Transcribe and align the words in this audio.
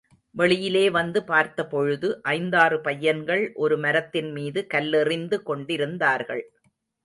வெளியிலே 0.35 0.89
வந்து 0.89 1.19
பார்த்தபொழுது, 1.23 2.21
ஐந்தாறு 2.31 2.79
பையன்கள் 2.81 3.43
ஒரு 3.55 3.77
மரத்தின் 3.77 4.31
மீது 4.31 4.67
கல்லெறிந்து 4.73 5.39
கொண்டிருந்தார்கள். 5.43 6.43